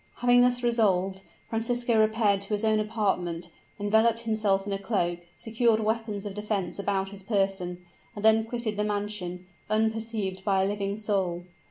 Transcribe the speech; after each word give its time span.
Having 0.15 0.41
thus 0.41 0.63
resolved, 0.63 1.21
Francisco 1.47 1.99
repaired 1.99 2.41
to 2.41 2.55
his 2.55 2.65
own 2.65 2.79
apartment, 2.79 3.51
enveloped 3.79 4.21
himself 4.21 4.65
in 4.65 4.73
a 4.73 4.79
cloak, 4.79 5.19
secured 5.35 5.79
weapons 5.79 6.25
of 6.25 6.33
defense 6.33 6.79
about 6.79 7.09
his 7.09 7.21
person, 7.21 7.85
and 8.15 8.25
then 8.25 8.43
quitted 8.45 8.77
the 8.77 8.83
mansion, 8.83 9.45
unperceived 9.69 10.43
by 10.43 10.63
a 10.63 10.67
living 10.67 10.97
soul. 10.97 11.43